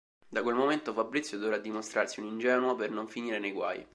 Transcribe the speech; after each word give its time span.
Da 0.31 0.41
quel 0.41 0.55
momento 0.55 0.93
Fabrizio 0.93 1.37
dovrà 1.37 1.59
dimostrarsi 1.59 2.21
un 2.21 2.25
ingenuo 2.25 2.73
per 2.73 2.89
non 2.89 3.07
finire 3.07 3.37
nei 3.37 3.51
guai. 3.51 3.87